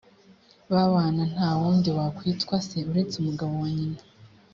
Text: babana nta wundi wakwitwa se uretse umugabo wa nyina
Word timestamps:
babana 0.71 1.23
nta 1.31 1.49
wundi 1.59 1.89
wakwitwa 1.97 2.55
se 2.67 2.77
uretse 2.91 3.15
umugabo 3.17 3.53
wa 3.61 3.69
nyina 3.77 4.01